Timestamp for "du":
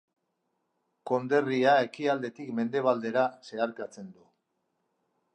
4.15-4.25